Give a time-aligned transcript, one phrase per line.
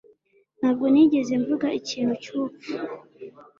[0.59, 2.69] Ntabwo nigeze mvuga ikintu cyubupfu.